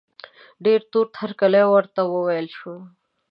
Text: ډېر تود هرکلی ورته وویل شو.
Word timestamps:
ډېر 0.65 0.79
تود 0.91 1.09
هرکلی 1.21 1.63
ورته 1.67 2.01
وویل 2.05 2.47
شو. 2.57 2.75